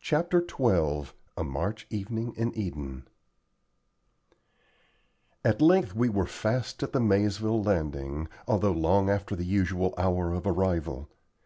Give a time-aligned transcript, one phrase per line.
[0.00, 3.06] CHAPTER XII A MARCH EVENING IN EDEN
[5.44, 10.32] At length we were fast at the Maizeville Landing, although long after the usual hour
[10.32, 11.10] of arrival.